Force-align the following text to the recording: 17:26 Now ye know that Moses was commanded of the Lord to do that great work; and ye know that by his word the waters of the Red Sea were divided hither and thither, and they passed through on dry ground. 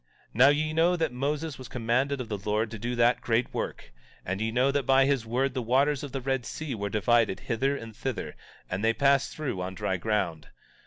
17:26 0.29 0.29
Now 0.33 0.47
ye 0.49 0.73
know 0.73 0.95
that 0.95 1.11
Moses 1.11 1.59
was 1.59 1.67
commanded 1.67 2.19
of 2.19 2.27
the 2.27 2.37
Lord 2.39 2.71
to 2.71 2.79
do 2.79 2.95
that 2.95 3.21
great 3.21 3.53
work; 3.53 3.91
and 4.25 4.41
ye 4.41 4.49
know 4.51 4.71
that 4.71 4.81
by 4.87 5.05
his 5.05 5.27
word 5.27 5.53
the 5.53 5.61
waters 5.61 6.01
of 6.01 6.11
the 6.11 6.21
Red 6.21 6.43
Sea 6.43 6.73
were 6.73 6.89
divided 6.89 7.41
hither 7.41 7.77
and 7.77 7.95
thither, 7.95 8.35
and 8.67 8.83
they 8.83 8.93
passed 8.93 9.35
through 9.35 9.61
on 9.61 9.75
dry 9.75 9.97
ground. 9.97 10.47